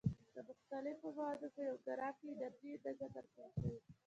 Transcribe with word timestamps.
د 0.35 0.37
مختلفو 0.49 1.07
موادو 1.15 1.47
په 1.55 1.61
یو 1.67 1.75
ګرام 1.87 2.13
کې 2.19 2.25
انرژي 2.33 2.71
اندازه 2.75 3.05
درکړل 3.15 3.49
شوې. 3.59 3.75